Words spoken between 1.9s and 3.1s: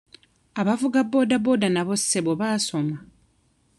ssebo baasoma.